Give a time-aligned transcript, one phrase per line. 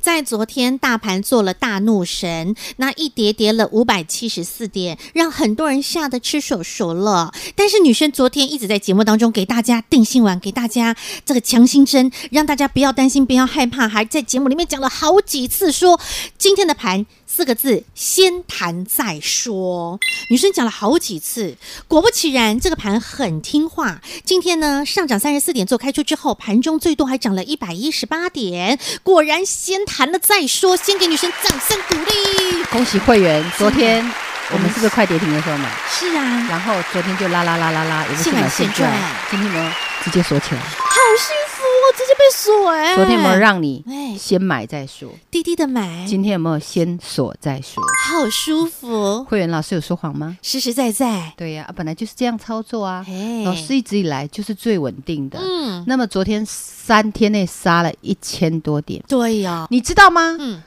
[0.00, 7.32] 在昨天，大盘做了大怒神，那一跌跌了五百七十四点，让很多人吓得吃手熟了。
[7.54, 16.00] 但是女生昨天一直在节目当中给大家定心丸，给大家这个强心针，让大家不要担心，不要害怕，还在节目里面讲了好几次说
[16.38, 17.06] 今天的盘。
[17.36, 20.00] 四个字，先谈再说。
[20.30, 24.00] 女生讲了好几次，果不其然，这个盘很听话。
[24.24, 28.78] 今天呢，上涨三十四点，做开出之后，盘中最多还涨了一百一十八点。
[29.02, 32.64] 果然，先谈了再说，先给女生掌声鼓励。
[32.72, 34.02] 恭喜会员，昨天
[34.52, 35.68] 我们是不是快跌停的时候买？
[35.88, 38.92] 是啊，然后昨天就拉拉拉拉拉，也是买现赚。
[39.30, 39.72] 今天呢，
[40.04, 41.62] 直接锁起来，好幸福。
[41.62, 42.96] 哦直接被锁哎！
[42.96, 43.82] 昨天有没有让你
[44.18, 45.08] 先买再说？
[45.30, 46.04] 低低的买。
[46.04, 47.82] 今天有没有先锁再说？
[48.08, 49.24] 好舒服。
[49.24, 50.36] 会员老师有说谎吗？
[50.42, 51.32] 实实在在。
[51.36, 53.06] 对呀，本来就是这样操作啊。
[53.44, 55.38] 老师一直以来就是最稳定的。
[55.40, 55.84] 嗯。
[55.86, 59.02] 那么昨天三天内杀了一千多点。
[59.08, 59.66] 对呀。
[59.70, 60.36] 你知道吗？
[60.38, 60.62] 嗯。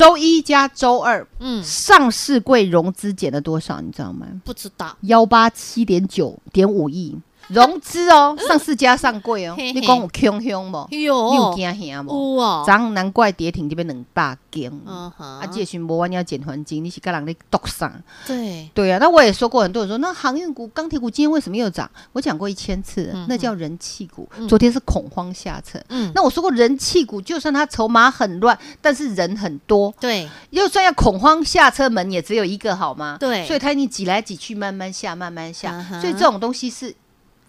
[0.00, 3.82] 周一加周二，嗯，上市柜融资减了多少？
[3.82, 4.26] 你知道吗？
[4.42, 4.96] 不知道。
[5.02, 7.18] 幺八七点九点五亿。
[7.50, 10.86] 融资哦， 上市加上柜哦，你讲有恐凶不？
[10.90, 12.36] 你有惊吓不？
[12.36, 14.70] 哦，涨难怪跌停这边两百点。
[14.86, 17.92] 嗯哼，啊，这群无完要捡黄金，你是跟人在赌啥？
[18.26, 21.90] 对对啊，那我也说过，很多人说那航运股、钢铁股今天为什么又涨？
[22.12, 24.28] 我讲过一千次，那叫人气股。
[24.48, 25.78] 昨天是恐慌下车。
[25.88, 29.92] 嗯，那我说过人气股，就算它筹码很乱，但是人很多。
[30.00, 33.16] 对，就算要恐慌下车，门也只有一个，好吗？
[33.18, 35.84] 对，所以它你挤来挤去，慢慢下，慢慢下。
[36.00, 36.94] 所以这种东西是。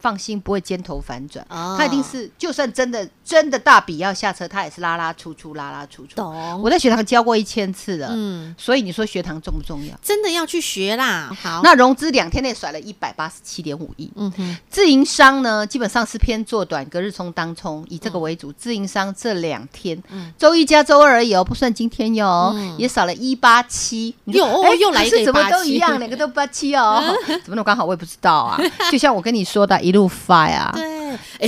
[0.01, 6.17] 放心，不会尖头反转，他一定是就算真的真的大笔要下车，它也是拉拉出出，拉拉出出。
[6.17, 6.61] 懂。
[6.61, 9.97] 我在学堂教过一千次了，嗯，所以你说学堂重不重要？
[10.01, 11.31] 真的要去学啦。
[11.41, 14.57] 好，那融资两天内甩了一百八十七点五亿，嗯哼。
[14.69, 18.51] 自营商呢，基本上是偏做短，隔日冲当冲，以这个为主。
[18.51, 20.01] 自营商这两天，
[20.37, 24.13] 周一加周二而已哦，不算今天哟，也少了一八七。
[24.25, 27.85] 哟，又来一个怎么都一样，两个都八七哦， 怎么那么刚好？
[27.85, 28.59] 我也不知道啊。
[28.91, 29.81] 就像我跟你说的。
[29.81, 31.00] 一路发呀，对，
[31.39, 31.47] 哎，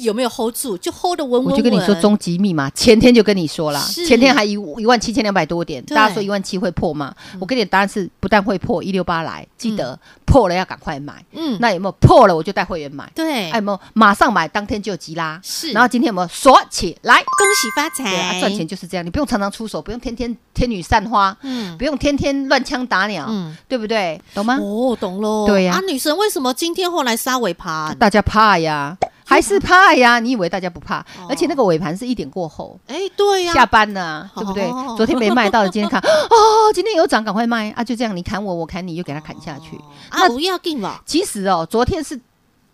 [0.00, 0.76] 有没有 hold 住？
[0.78, 1.52] 就 hold 的稳稳稳。
[1.52, 7.14] 我就跟你说终极密码，前天就跟你说了，前天还一一万七千两百多点，大家说一万七会破吗？
[7.40, 11.24] 我给你的答案是，不但会破，一六八来，记得破了要赶快买。
[11.32, 12.34] 嗯，那有没有破了？
[12.34, 13.10] 我就带会员买。
[13.14, 15.40] 对，有没有马上买，当天就急拉。
[15.42, 17.16] 是，然后今天有没有锁起来？
[17.16, 18.10] 恭喜发财！
[18.10, 24.20] 对啊，赚钱就是这样，你不用常常出手，不用天天天女散花，嗯，不用天天乱枪打鸟，嗯，对不对？
[24.34, 24.58] 懂吗？
[24.60, 25.46] 哦，懂喽。
[25.46, 27.96] 对呀，啊，女神为什么今天后来杀尾盘？
[27.98, 28.87] 大家怕呀，
[29.28, 30.18] 还是怕呀？
[30.18, 31.04] 你以为大家不怕？
[31.28, 34.66] 而且那个尾盘是一点过后，哎，对呀，下班了，对不对？
[34.96, 37.84] 昨天没卖到的，今天看 哦，今天有涨，赶快卖啊！
[37.84, 39.76] 就这样，你砍我，我砍你，又给他砍下去。
[40.08, 41.02] 啊，不要紧了。
[41.04, 42.18] 其实哦，昨天是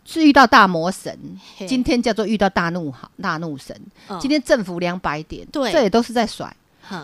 [0.05, 1.19] 是遇到大魔神，
[1.67, 3.75] 今天叫做遇到大怒好大怒神。
[4.21, 6.55] 今天振幅两百点，对，这也都是在甩。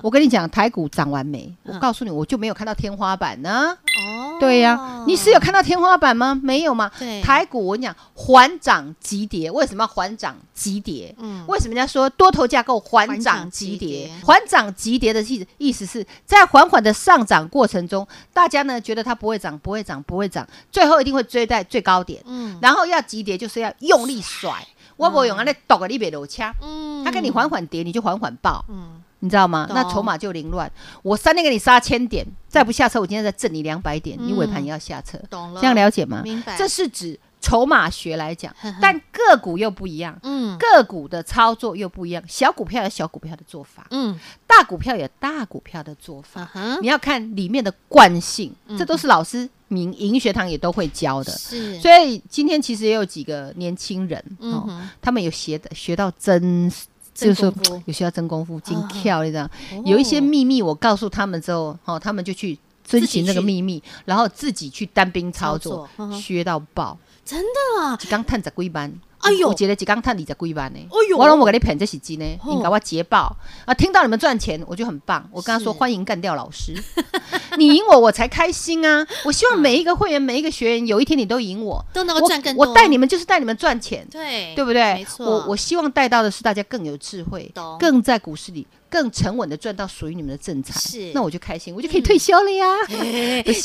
[0.02, 1.54] 我跟你讲，台股涨完没？
[1.64, 3.76] 我告诉你，我就没有看到天花板呢。
[3.76, 6.38] 哦，对呀，你是有看到天花板吗？
[6.42, 6.90] 没有吗？
[6.98, 11.14] 对，台股我跟你讲，缓涨急跌，为什么要缓涨急跌？
[11.18, 14.10] 嗯，为什么人家说多头架构缓涨急跌？
[14.24, 22.22] 缓涨急跌的意思意思是在缓缓的上涨过程中，大家呢觉得它不会涨，不会涨，不会涨，最后一定会追在最高点。
[22.26, 26.54] 嗯，然后要急跌就是要用力甩，我不用啊，那抖个你别落枪。
[26.62, 28.64] 嗯，他跟你缓缓跌，你就缓缓爆。
[28.68, 28.99] 嗯。
[29.20, 29.66] 你知道吗？
[29.70, 30.70] 那筹码就凌乱。
[31.02, 35.18] 我三天给你杀千点，再不下车，我今天再挣你两百点，嗯、你尾盘也要下车。
[35.30, 36.22] 懂了，这样了解吗？
[36.24, 36.56] 明白。
[36.56, 40.18] 这是指筹码学来讲，呵呵但个股又不一样。
[40.22, 42.22] 嗯，个股的操作又不一样。
[42.26, 46.50] 小股票有小股票的做法，嗯，大股票有大股票的做法。
[46.54, 51.30] 嗯、你要看里面的惯性，嗯、这都是老师明盈学堂也都会教的。
[51.32, 56.72] 是，所以今天其实也有几个年轻人，哦，他们有学的学到真。
[57.20, 59.48] 就是说有需要真功夫、精巧，你知道？
[59.84, 67.98] 有一些秘密，我告诉他们之后，哦，他们就去遵循那个秘密，然后自己去单兵操作，削到爆，真的啊！
[68.08, 70.78] 刚探着龟班，哎呦，我觉得几刚探你在几万呢？
[70.78, 73.74] 哎呦，我让我给你骗这是真呢，你搞我捷报啊！
[73.74, 75.28] 听到你们赚钱，我就很棒。
[75.32, 76.74] 我跟他说欢迎干掉老师，
[77.58, 79.06] 你赢我我才开心啊！
[79.24, 82.66] 我希望每一个会员、每一个学员有一天你都赢我，都能够赚更多。
[82.66, 84.94] 我带你们就是带你们赚钱，对对不对？
[84.94, 85.26] 没错。
[85.26, 88.66] 我我希望带到的是大家更有智慧，更在股市里。
[88.90, 92.66] 更沉稳的赚到属于你们的正财，是那我就开心，我就可以退休了呀！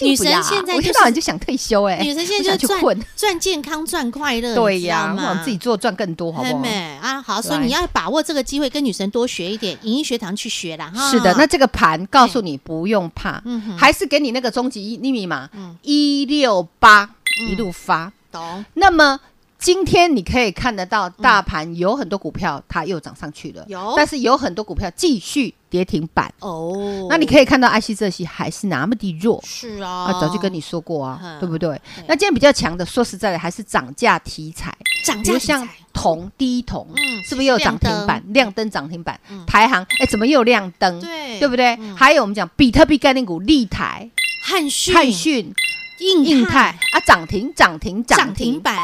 [0.01, 6.63] 女神现在我听到你就想退休哎，女神现在就赚赚健康赚快乐，对呀，我们自己做赚更多，好不好？
[7.01, 10.91] 啊，好，所以你要把握这个机会，跟女神多学一点，影音学堂去学啦。
[10.95, 11.09] 哈。
[11.09, 13.43] 是的，那这个盘告诉你不用怕，
[13.77, 15.49] 还是给你那个终极密码，
[15.81, 17.09] 一六八
[17.49, 18.63] 一路发，懂？
[18.75, 19.19] 那么。
[19.65, 27.07] 今天你可以看得到，大盘有很多股票它又涨上去了，有，但是有很多股票继续跌停板哦。
[27.09, 31.81] 那你可以看到 IC 这些还是那么的弱，是啊，啊，早就跟你说过啊，对不对？
[32.07, 34.71] 那今天比较强的，说实在的，还是涨价题材，
[35.03, 36.87] 涨价像铜第一铜，
[37.27, 38.21] 是不是又涨停板？
[38.27, 41.01] 亮灯涨停板，台行哎，怎么又亮灯？
[41.01, 41.75] 对，对不对？
[41.95, 44.11] 还有我们讲比特币概念股，立台、
[44.43, 45.51] 汉讯、汉讯。
[45.97, 48.83] 印泰啊，涨停涨停涨停板啊！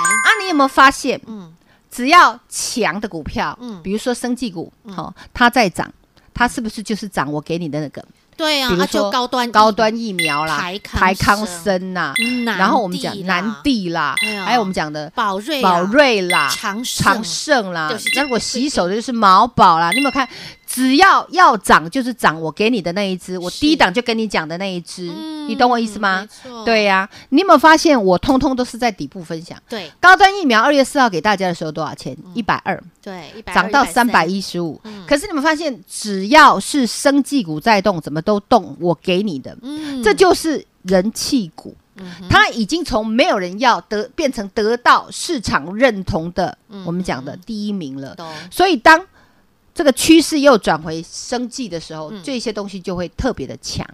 [0.52, 1.20] 你有没有发现？
[1.26, 1.54] 嗯，
[1.90, 5.92] 只要强的股票，嗯，比如说生技股，好，它在涨，
[6.34, 8.04] 它是不是就是涨我给你的那个？
[8.38, 12.14] 对啊，比如说高端高端疫苗啦，台康生呐，
[12.46, 14.16] 然后我们讲南地啦，
[14.46, 20.28] 还有我们讲的宝瑞宝瑞啦，长长盛啦，那如果洗手的就是毛宝啦，你有没有看？
[20.74, 25.12] 只要要涨就是涨，我给你的那一只，我低档就跟你讲的那一只，
[25.48, 26.28] 你懂我意思吗？
[26.64, 29.58] 对呀，你有没有发现我通通都是在底部分享？
[29.68, 32.16] 对，高端疫苗二月四号给大家的时候多少钱？
[32.36, 34.08] 一百二，对，涨到三。
[34.12, 34.82] 百一十五。
[35.08, 39.58] 可是你们发现，只要是生技股在动，怎么都动，我给你的，
[40.04, 41.74] 这就是人气股，
[42.30, 48.18] 它已经从没有人要得变成得到市场认同的，我们讲的第一名了。
[48.52, 49.00] 所以当
[49.74, 53.86] 这个趋势又转回生计的时候，这些东西就会特别的强。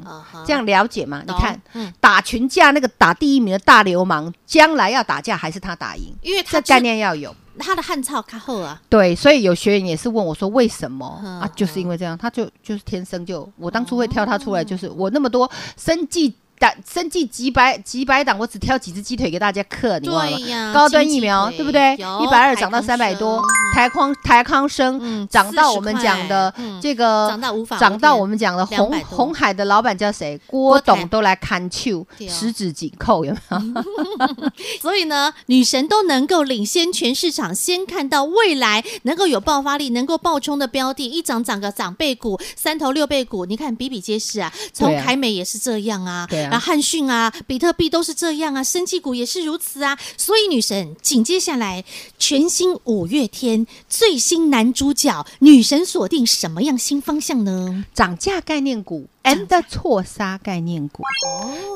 [0.45, 1.24] 这样了解吗？
[1.25, 1.62] 你看，
[2.00, 6.15] 打群架那个打第一名的大流氓，将来要打架还是他打赢？
[6.21, 8.81] 因为这概念要有他的汉草卡后啊。
[8.89, 16.33] 对，所以有学员也是问我说：“为什么啊？”就是因为这样，他就就是天生就，我当初会挑他出来，就是我那么多生技。
[16.59, 20.74] 打生技几百几百档，我只挑几只鸡腿给大家嗑，你忘了吗？
[20.74, 21.94] 高端疫苗对不对？
[21.94, 23.39] 一百二涨到三百多，
[23.75, 26.51] 台康台康生涨到我们讲的
[26.81, 30.39] 这个涨到无法涨到我们讲的红红海的老板叫谁？
[30.48, 34.51] 郭董都来看球，十指紧扣有没有？
[34.81, 44.51] 所以呢，女神都能够领先全市场，先看到未来能够有爆发力、能够爆冲的标的，一涨涨个长辈股、三头六倍股，你看比比皆是啊。
[44.74, 46.25] 从凯美也是这样啊。
[46.27, 46.46] 对。
[46.46, 49.97] 啊，汉讯啊，比特币都是这样啊，生技股也是如此啊。
[50.17, 51.83] 所以女神紧接下来，
[52.17, 57.85] 全新五月天最新男主角，女神锁定什么样新方向呢？
[57.94, 59.07] 涨价概念股。
[59.27, 61.03] And 错杀概念股，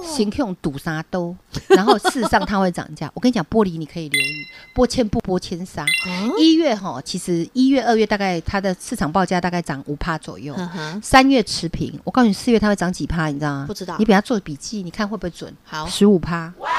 [0.04, 1.36] 行用赌杀都，
[1.70, 3.12] 然后事实上它会涨价。
[3.14, 5.86] 我跟你讲，玻璃你可以留意，玻纤不玻纤纱。
[6.38, 10.56] 一月哈，其实一月、二月大概它的市场报价大概涨五趴左右，
[11.02, 12.00] 三月持平。
[12.04, 13.66] 我告诉你，四月它会涨几趴，你知道吗？
[13.68, 13.96] 不知道。
[14.00, 15.54] 你给它做笔记，你看会不会准？
[15.64, 16.54] 好，十五趴。
[16.60, 16.70] 哇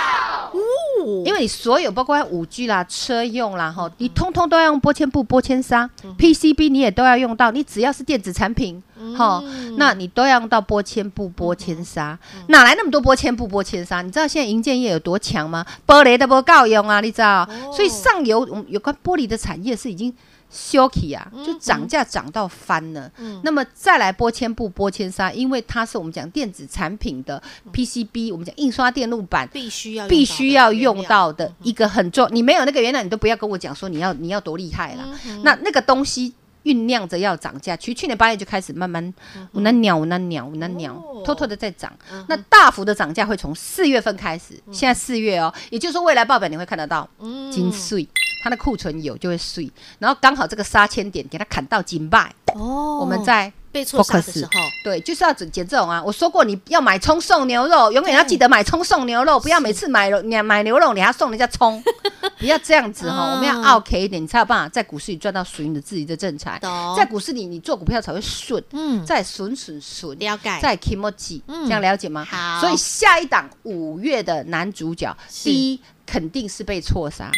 [0.52, 1.22] 哦！
[1.24, 5.88] 因为你所有包括五 G 啦、车用啦哈，你通通都要用玻纤布、玻纤纱
[6.18, 7.50] ，PCB 你也都要用到。
[7.50, 8.82] 你只要是电子产品。
[9.16, 9.42] 好，
[9.76, 12.18] 那你都要用到玻纤布、玻纤纱，
[12.48, 14.02] 哪来那么多玻纤布、玻纤纱？
[14.02, 15.66] 你知道现在银建业有多强吗？
[15.86, 17.48] 玻璃都不够用啊，你知道？
[17.72, 20.14] 所以上游有关玻璃的产业是已经
[20.50, 23.10] 休起啊，就涨价涨到翻了。
[23.42, 35.04] 那么再来玻纤布、玻纤纱，因为它是我们讲电子产品的 PCB，我们讲印刷电路板必须要必须要用到的一个很重，你没有那个原料，你都不要跟我讲说你要你要多厉害啦。
[35.42, 36.34] 那那个东西。
[36.64, 39.12] 酝酿着要涨价，其实去年八月就开始慢慢，
[39.52, 41.92] 我那鸟，我那鸟，我那鸟，偷偷的在涨。
[42.28, 47.08] 那大幅的涨价会从四月份开始，现在四月哦，也就是说未来报表你会看得到，
[47.50, 48.08] 金碎，
[48.44, 53.52] 它的库存有就会碎，然后刚好这个杀千点给它砍到金败哦，我们在。
[53.72, 54.50] 被错杀的时候，
[54.84, 56.02] 对，就是要捡捡这种啊！
[56.04, 61.82] 我说过，你要买葱送牛肉，永远要记得买葱送牛肉，不要每次买牛买牛肉你还要送人家葱，
[62.38, 63.32] 不要这样子哈！
[63.32, 66.60] 我们要奥客一点，你才有办法在股市里赚到属于你的自己的正财。
[66.96, 72.26] 在股市里，你做股票才会顺，嗯，再顺顺顺，了解，再 kimochi，这样了解吗？
[72.30, 75.80] 好，所以下一档五月的男主角，第一。
[76.12, 77.32] 肯定是被错杀。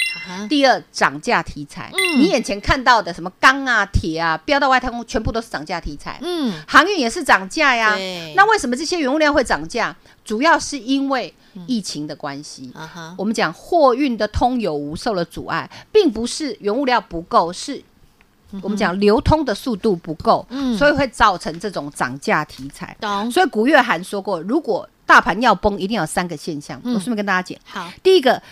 [0.48, 6.18] 第二，涨价题材，你眼前看到的什么钢啊、铁啊，飙到外太空，全部都是涨价题材。
[6.22, 7.94] 嗯，航运也是涨价呀。
[8.34, 9.94] 那为什么这些原物料会涨价？
[10.24, 11.32] 主要是因为
[11.68, 12.72] 疫情的关系。
[13.16, 17.80] 我们讲货运的通有无受了阻碍，并不是原物料不够，是
[18.60, 20.44] 我们讲流通的速度不够，
[20.76, 22.96] 所以会造成这种涨价题材。
[23.30, 26.80] 所以古月涵说过，如果大盘要崩，一定要有三个现象。
[26.82, 27.60] 我顺便跟大家讲。
[27.64, 28.42] 好，第一个。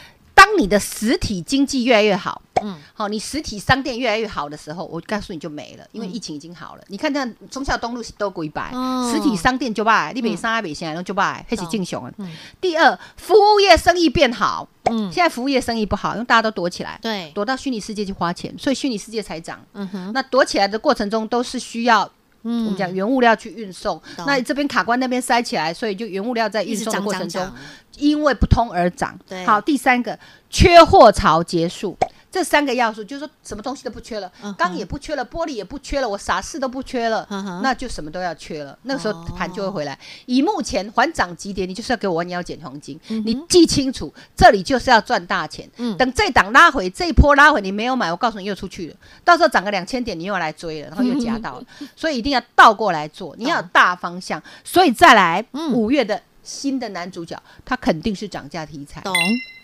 [0.42, 6.82] 当你的实体经济越来越好，嗯，好，你实体商店越来越好的时候，我告诉你就没了，因为疫情已经好了。
[6.88, 8.72] 你看，这样忠孝东路是都归白，
[9.08, 12.12] 实体商店就败，你北上海北线都就败，开始进熊了。
[12.60, 19.64] 第二，服务业生意变好，嗯，现在服务业生意不好，因为大家都躲起来，对，躲到虚拟世界去花钱，所以虚拟世界才涨。
[19.74, 22.10] 嗯哼，那躲起来的过程中都是需要。
[22.42, 27.50] 嗯，我们讲原物料去运送，嗯、那这边卡关，那边塞起来，所以就原物料在运送的过程中，
[27.98, 29.18] 因为不通而涨。
[29.28, 30.18] 对，好，第三个，
[30.50, 31.96] 缺货潮结束。
[32.32, 37.28] 这三个要素就是说，什么东西都不缺了，钢也不缺了，玻璃也不缺了，我啥事都不缺了，
[37.62, 38.76] 那就什么都要缺了。
[38.84, 39.96] 那个时候盘就会回来。
[40.24, 42.98] 以目前还涨急跌，你就是要给我，你要捡黄金。
[43.06, 45.68] 你记清楚，这里就是要赚大钱。
[45.98, 48.96] 等这档拉回，这一波拉回，你没有买，我告诉你又出去了。
[49.22, 51.64] 到时候涨个两千点，你又要来追了，然后又夹到了。
[51.94, 54.42] 所以一定要倒过来做，你要有大方向。
[54.64, 59.02] 所以再来五月的新的男主角，他肯定是涨价题材。
[59.02, 59.14] 懂？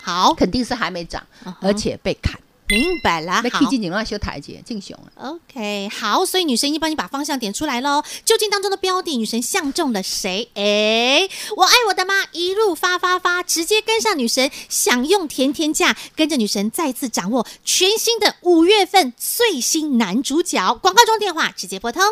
[0.03, 1.25] 好，肯定是还没涨，
[1.61, 2.39] 而且被砍。
[2.69, 3.65] 明白了，好。
[3.69, 5.11] 进景修台阶，进熊了。
[5.15, 8.03] OK，好，所以女神已经帮你把方向点出来喽。
[8.23, 10.49] 究竟当中的标的，女神相中了谁？
[10.53, 20.73] 哎，我爱我的妈，一路发发发，直接跟上女神，享用甜甜价，跟着女神再次掌握全新的五月份最新男主角。
[20.75, 22.03] 广告中电话直接拨通。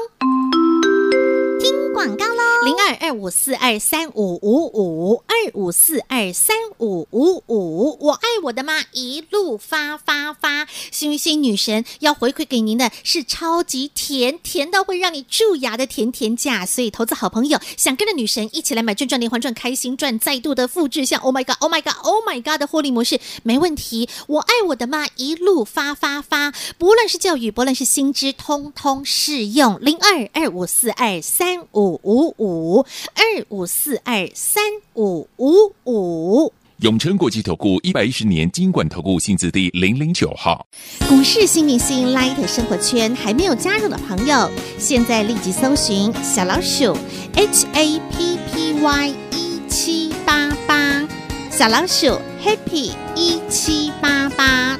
[1.67, 31.56] 听广告喽，零二二五四二三五五五二五四二三五五五，我爱我的妈，一路发发发，幸运星女神要回馈给您的是超级甜，甜到会让你蛀牙的甜甜价，所以投资好朋友想跟着女神一起来买转转连环转开心赚，再度的复制像 Oh my God，Oh my God，Oh my God 的获利模式，没问题，我爱我的妈，一路发发发，不论是教育，不论是新知，通通适用，零二二五四二三。
[31.57, 32.85] 三五五五
[33.15, 40.67] 二五四二三五五五，永诚国际投顾一百一十年金管投顾新字第零零九号。
[41.09, 46.95] 股市新明星 Light 生活圈还没有加入的朋友，现在立即搜寻小老鼠
[47.33, 51.07] H A P P Y 一七八八，
[51.49, 54.79] 小老鼠 Happy 一七八八。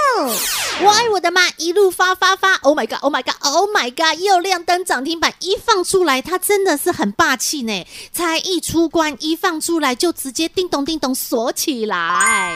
[0.83, 4.19] 我爱我的妈，一路发发发！Oh my god！Oh my god！Oh my god！
[4.19, 7.85] 又亮灯涨停板，一放出来，它真的是很霸气呢。
[8.11, 12.51] 才一出关，一放出来就直接叮咚叮咚锁起来，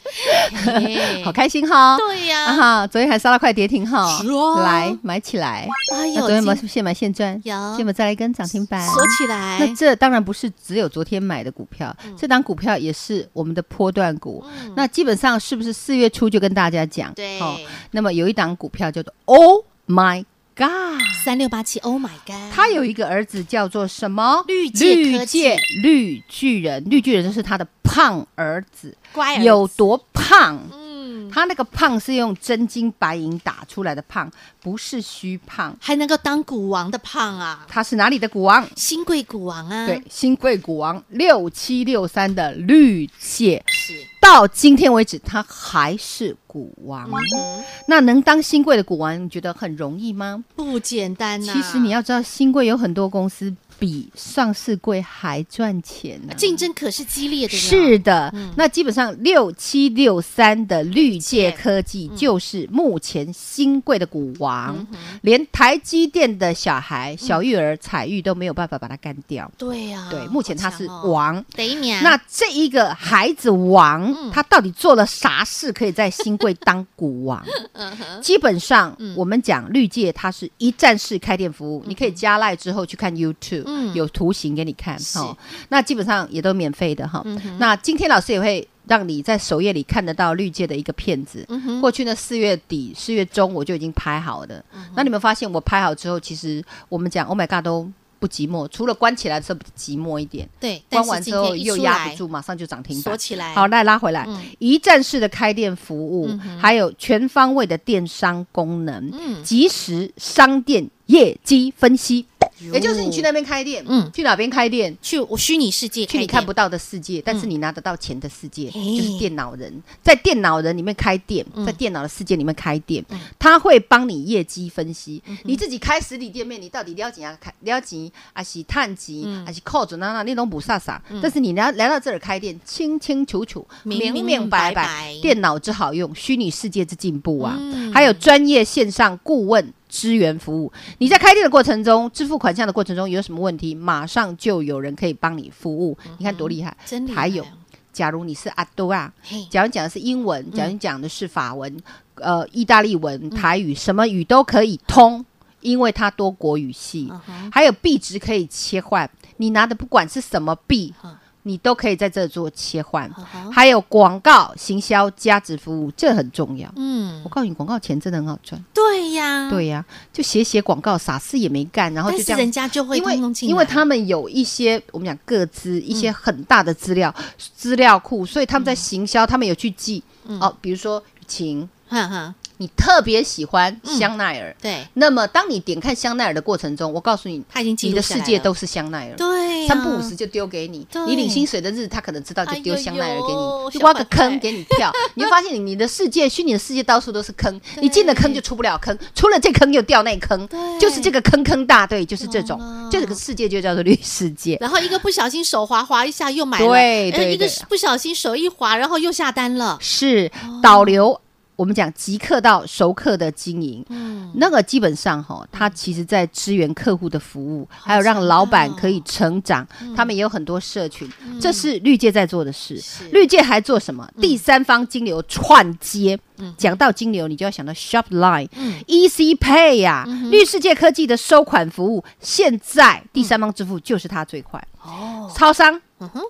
[1.24, 1.96] 好开心哈！
[1.98, 4.22] 对呀，啊哈，昨天还杀了块跌停哈，
[4.62, 5.68] 来买起来。
[5.92, 9.58] 哎呦，昨天买现买现赚，有，现在再来一根涨停板，锁起来。
[9.60, 14.44] 那这当然不是只有昨天买的股票，这档股票也是我们的波段股。
[14.76, 17.12] 那基本上是不是四月初就跟大家讲？
[17.14, 17.38] 对。
[17.38, 17.58] 好，
[17.92, 20.24] 那么有一档股票叫做 Oh My
[20.56, 24.44] God，三六八七 Oh My God，他有一个儿子叫做什么？
[24.46, 30.60] 绿界绿界绿巨人，绿巨人就是他的胖儿子，乖儿子有多胖？
[30.72, 30.89] 嗯，
[31.28, 37.66] 他那个胖是用真金白银打出来的胖，不是虚胖，还能够当股王的胖啊！
[37.68, 38.64] 他是哪里的股王？
[38.76, 39.86] 新贵股王啊！
[39.86, 43.94] 对，新贵股王六七六三的绿界是。
[44.20, 47.10] 到今天为止，他还是股王。
[47.10, 50.44] 嗯、那能当新贵的股王，你觉得很容易吗？
[50.54, 51.54] 不简单呐、啊。
[51.54, 53.52] 其实你要知道，新贵有很多公司。
[53.80, 57.56] 比上市柜还赚钱呢，竞争可是激烈的。
[57.56, 64.86] 是的，那基本上六七六三的绿界科技就是目前新贵的股王，
[65.22, 69.50] 连台积电的小孩小玉儿彩玉都没有办法把它干掉。
[69.56, 71.42] 对呀，对，目前他是王。
[71.56, 71.98] 等一名。
[72.02, 77.42] 那这一个孩子王，他到底做了啥事，可以在新贵当股王？
[78.20, 83.69] 基本上我们讲绿界，它是一站式开店服务，你可以加赖之后去看 YouTube。
[83.70, 85.36] 嗯，有图形给你看哈，
[85.68, 87.24] 那基本上也都免费的哈。
[87.58, 91.44] 那今天老师也会让你在首页里看得到绿界的一个片子。
[91.48, 94.64] 嗯、过去呢，四月底、四月中我就已经拍好了。
[94.74, 100.48] 嗯、那你们发现我拍好之后，其实我们讲 “Oh my God” 都不寂寞，除了关起来的时候寂寞一点。
[100.58, 103.54] 对，关完之后又压不住，马上就涨停板锁起来。
[103.54, 112.26] 好，来拉回来，嗯、一站式的开店服务，嗯、还有全方位的电商功能，嗯、即时商店业绩分析。
[112.72, 114.96] 也就是你去那边开店，嗯，去哪边开店？
[115.00, 123.04] 去我虚拟世界，去你看不到的世界，但是你拿得到钱的世界，就是电脑人，在电脑人里面开店，在电脑的世界里面开店，
[123.38, 125.22] 他会帮你业绩分析。
[125.44, 127.36] 你自己开实体店面，你到底了解啊？
[127.40, 130.98] 开了解还是探级还是扣准那那那种不飒飒？
[131.22, 137.58] 但是你来来到这儿开店，清清楚楚，明明白白，电脑之好用，虚拟世界之进步啊，
[137.92, 139.72] 还有专业线上顾问。
[139.90, 145.98] 支援服务，你在开店的过程中，支付款项的过程中有什么问题，马上就有人可以帮你服务。
[146.06, 146.74] 嗯、你看多厉害！
[146.86, 147.22] 真厉害。
[147.22, 147.44] 还有，
[147.92, 149.12] 假如你是阿多啊，
[149.50, 151.70] 假如你讲的是英文，假如你讲的是法文，
[152.14, 155.22] 嗯、呃，意大利文、台语，什么语都可以通，
[155.60, 157.12] 因为它多国语系。
[157.52, 160.94] 还有币值可以切换，你拿的不管是什么币。
[161.02, 163.10] 嗯你都可以在这做切换，
[163.50, 166.70] 还有广告行销价值服务，这很重要。
[166.76, 168.62] 嗯，我告诉你，广告钱真的很好赚。
[168.74, 180.02] 对呀，对呀，就写写广告，啥事也没干，然后就这样，人家就会因为因为他们有一些我们讲各资，一些很大的资料资料库，所以他们在行销，他们有去记。
[180.40, 182.34] 哦，比如说雨晴，哈哈。
[182.60, 184.86] 你特别喜欢香奈儿，对。
[184.92, 190.86] 那么，当你点开香奈儿的过程中，我告诉你，他已经你的世界都是香奈儿，对，三不五时就丢给你。
[191.06, 194.92] 你领薪水的日子，他可能知道就丢香奈儿给你，就挖个坑给你跳。
[195.16, 200.46] 你会发现，你你的世界，虚拟的世界到处都是坑，你进了坑就出不了坑，出了这坑又掉那坑，
[200.78, 204.58] 就是这个坑坑大，对，就是这种，这个世界就叫做绿世界。
[204.60, 210.30] 然后一个不小心手滑滑一下又买了，对对，一个不小心手一滑，然后又下单了，是
[210.62, 211.18] 导流。
[211.60, 221.06] 我们讲即刻到熟客的经营，嗯，那个基本上哈，他其实在支援客户的服务，还有让老板可以成长，他们也有很多社群，
[221.38, 222.82] 这是绿界在做的事。
[223.12, 224.10] 绿界还做什么？
[224.18, 226.18] 第三方金流串接。
[226.56, 228.48] 讲到金流，你就要想到 Shopline、
[228.86, 234.66] Easy Pay 呀，绿世界科技的收款服务，现在第三方支付就是它最快。
[234.82, 235.78] 哦，超商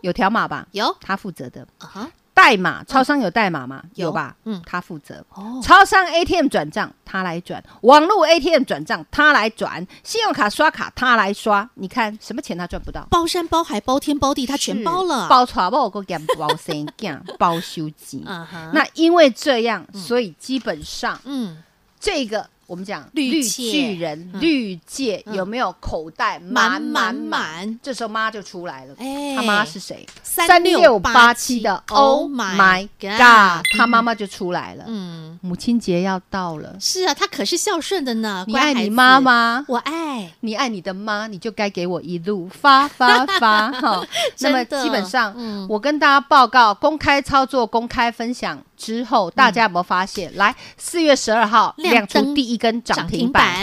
[0.02, 0.66] 有条码吧？
[0.72, 1.64] 有，他负责的。
[2.40, 3.82] 代码，超商有代码吗？
[3.96, 5.22] 有吧，嗯，他负责。
[5.34, 11.68] 哦，超商 ATM 转账他来转，网络 ATM 转账他来转，信用卡刷卡他来刷。
[11.74, 13.06] 你看什么钱他赚不到？
[13.10, 18.24] 包山包海包天包地他全包了，包茶包个兼包生件包修机。
[18.72, 21.62] 那因为这样，所以基本上，嗯，
[22.00, 22.48] 这个。
[22.70, 27.80] 我们讲绿巨人绿界有没有口袋满满满？
[27.82, 28.94] 这时候妈就出来了。
[29.34, 30.06] 他妈是谁？
[30.22, 33.66] 三六八七的 Oh my God！
[33.76, 34.84] 他妈妈就出来了。
[34.86, 36.76] 嗯，母亲节要到了。
[36.78, 38.44] 是啊，他可是孝顺的呢。
[38.46, 39.64] 你爱你妈妈？
[39.66, 40.32] 我爱。
[40.38, 44.06] 你爱你的妈，你就该给我一路发发发 哈。
[44.38, 45.34] 那么基本上，
[45.68, 48.62] 我跟大家报告，公开操作，公开分享。
[48.80, 50.34] 之后，大家有没有发现？
[50.36, 53.54] 来，四月十二号亮出第一根涨停板，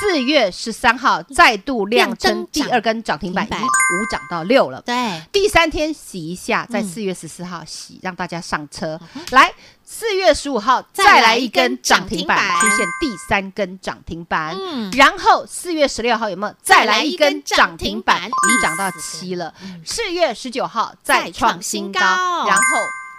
[0.00, 4.82] 四月十三号再度亮出第二根涨停板，已经五涨到六了。
[4.82, 9.00] 对，第三天洗一下，在四月十四号洗，让大家上车。
[9.30, 9.52] 来，
[9.84, 14.56] 四月十五号再来一根涨停板，出现第三根涨停板。
[14.96, 18.22] 然后四月十六号有没有再来一根涨停板？
[18.22, 19.54] 已经涨到七了。
[19.84, 22.62] 四月十九号再创新高，然后。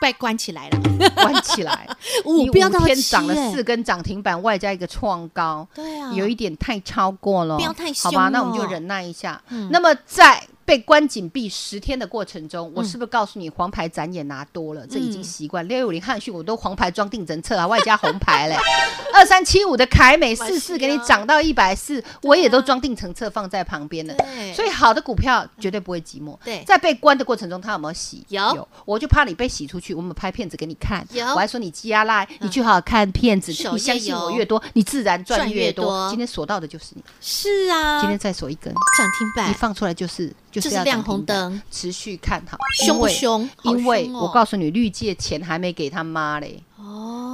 [0.01, 0.79] 被关起来了，
[1.15, 1.87] 关起来。
[2.25, 2.69] 五天
[3.01, 9.41] 涨了四根涨停板，外加一个创高，对啊，有一点太超过了，不要太凶，好吧，那我们就忍耐一下。
[9.69, 10.41] 那么在。
[10.65, 14.85] 被关紧闭十天的过程中，我是不是告诉你黄牌展也拿多了？
[14.87, 15.65] 这已经习惯。
[15.67, 18.57] 六五零汉逊我都黄牌装定成册啊，外加红牌嘞。
[19.13, 24.15] 二三七五的凯美四四给你涨到一百四，我也都装定成册放在旁边了。
[24.55, 26.35] 所以好的股票绝对不会寂寞。
[26.43, 28.25] 对，在被关的过程中，他有没有洗？
[28.29, 28.67] 有。
[28.85, 31.05] 我就怕你被洗出去，我们拍片子给你看。
[31.11, 31.23] 有。
[31.27, 33.51] 我还说你积压赖，你去好好看片子。
[33.51, 36.09] 你相信我越多，你自然赚越多。
[36.09, 37.03] 今天锁到的就是你。
[37.21, 38.01] 是啊。
[38.01, 40.33] 今天再锁一根涨停板，一放出来就是。
[40.61, 43.49] 就是亮红灯，持续看好，凶不凶？
[43.63, 46.61] 因为我告诉你，绿界钱还没给他妈嘞。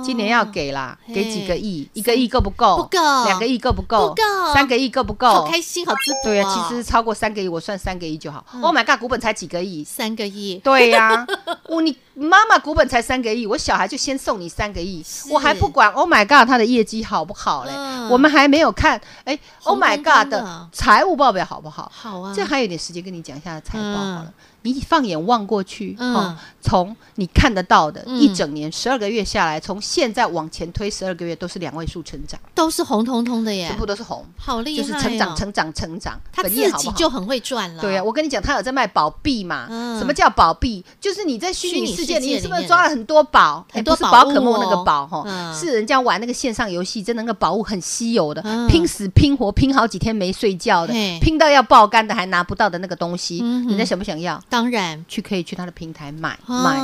[0.02, 1.88] 哦，今年要给啦，给几个亿？
[1.94, 2.78] 一个亿够不够？
[2.78, 3.26] 不够。
[3.26, 4.10] 两个亿够不够？
[4.10, 4.54] 不够。
[4.54, 5.28] 三个亿够不够？
[5.28, 6.20] 好开心，好滋补。
[6.26, 8.44] 对呀，其实超过三个亿，我算三个亿就好。
[8.62, 9.84] Oh my god，股本才几个亿？
[9.84, 10.60] 三个亿。
[10.64, 11.26] 对呀，
[11.68, 11.96] 我 你。
[12.14, 15.90] 妈妈股本才三个亿，我小孩就先送你三个亿，我还不管。
[15.94, 17.72] Oh my god，他的业绩好不好嘞？
[17.74, 21.90] 嗯、我们还没有看，哎，Oh my god 的财务报表好不好？
[21.96, 24.26] 好啊，这还有点时间跟你讲一下财报好了。
[24.28, 24.34] 嗯
[24.64, 36.20] 你放眼望过去，嗯，从你看得到的一整年十二个月下来，从现在往前推十二个月都是两位数成长，都是红彤彤的耶，全部都是红，好厉害，就是成长、成长、成长。
[36.32, 37.82] 他自己就很会赚了。
[37.82, 39.68] 对啊，我跟你讲，他有在卖宝币嘛？
[39.98, 40.84] 什么叫宝币？
[41.00, 43.66] 就是你在虚拟世界里，你是不是抓了很多宝？
[43.72, 54.40] 很多宝可梦那个宝哈，是人家玩那个线上游戏，真的那个宝物很稀有的，拼死拼活拼好几天没睡觉的，拼到要爆肝的还拿不到的那个东西，人家想不想要？
[54.52, 55.20] 当然去。
[55.32, 56.76] 可以去他的平台买买，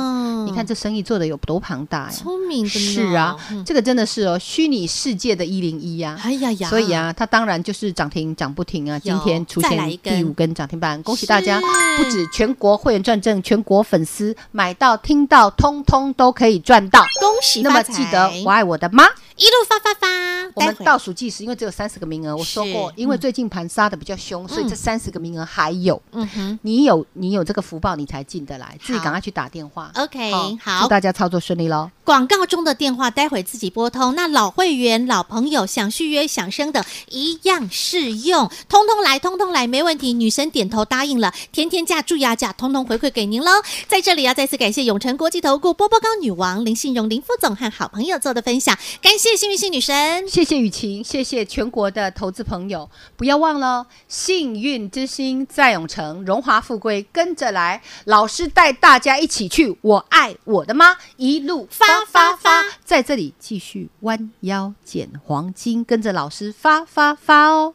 [0.46, 2.10] 你看这生意做的有多庞大呀！
[2.10, 6.18] 聪明的是啊，这个真的是哦，虚拟世界的一零一呀！
[6.22, 8.98] 哎呀呀，所以啊，它当然就是涨停涨不停啊！
[8.98, 11.60] 今天出现第五根涨停板，恭喜大家！
[11.98, 17.60] 不止全国会员赚正，全国粉丝买到听到，通通都可以赚到，恭喜！
[17.60, 19.04] 那么记得我爱我的妈，
[19.38, 20.08] 一路发发发！
[20.54, 26.00] 我们倒数计时，因为只有三十个名额，我说过，因为最近盘杀的比较凶，所以这三十个名额还有。
[26.10, 28.76] 嗯哼，你有你有这个福报，你才进得来。
[28.84, 29.92] 自己赶快去打电话。
[29.94, 31.88] OK，好，祝大家操作顺利喽。
[32.02, 34.14] 广告中的电话待会自己拨通。
[34.16, 40.12] 那老会员、老朋友想续约、想升的，一样适用，通通来，通通来，没问题。
[40.12, 43.50] 女神点头答应了，天天价、蛀牙价，通通回馈给您喽。
[43.86, 58.48] 在这里要再次感谢永诚国际投顾波波高女王林信荣林副总和好朋友做的分享，感谢幸运星女神，谢谢雨晴，谢谢全国的投资朋友，不要忘了，幸运之星在永城，荣华富贵跟着来，老师。
[58.58, 67.74] 带大家一起去，我爱我的妈，一路发发发，在这里继续弯腰捡黄金，跟着老师发发发哦。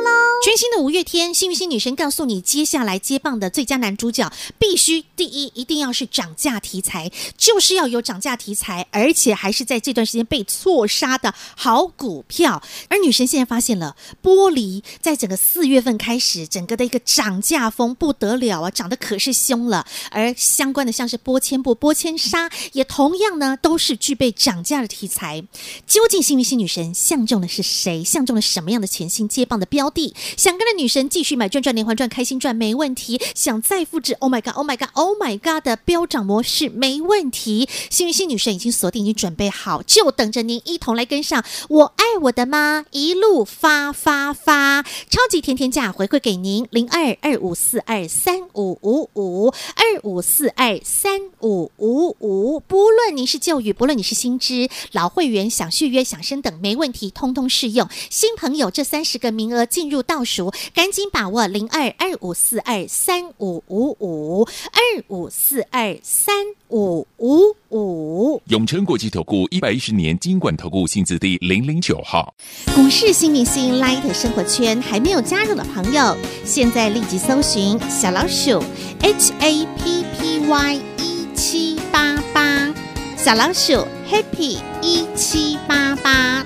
[0.43, 12.63] 全新的五月天，幸运星女神告诉你，接下来接棒的最佳男主角必须第一，一定要是涨价题材，就是要有涨价题材，而且还是在这段时间被错杀的好股票。
[12.89, 19.85] 而女神现在发现了，玻璃在整个四月份开始，整个的一个涨价风不得了啊，涨得可是凶了。
[20.09, 25.43] 而相关的像是玻纤布、玻纤纱，也同样呢都是具备涨价的题材。
[25.85, 28.03] 究竟幸运星女神相中的是谁？
[28.03, 30.15] 相中了什么样的全新接棒的标的？
[30.37, 37.67] 想跟着女神继续买赚赚连环赚开心赚没问题，想再复制 Oh my God Oh my God Oh my God 的飙涨模式没问题。
[37.89, 41.43] 幸运星女神已经锁定，已经准备好，就等着您一同来跟上。
[41.69, 52.59] 我爱我的妈，一路发发发，超级甜甜价回馈给您零二二五四二三五五五二五四二三五五五。
[52.59, 57.89] 不论您是旧雨，不论你是新知，老会员想续约想升等没问题，通通适用。
[58.09, 60.20] 新朋友这三十个名额进入到。
[60.23, 66.35] 数，赶紧把握零二二五四二三五五五二五四二三
[66.69, 68.41] 五五五。
[68.47, 72.33] 永诚国际投顾一百一十年金管投顾新字第零零九号。
[72.75, 78.63] 股市新明星 Light 生活圈还没有加入的朋友，现在立即搜寻小老鼠
[79.01, 82.73] H A P P Y 一七八八，
[83.17, 86.45] 小老鼠 Happy 一七八八。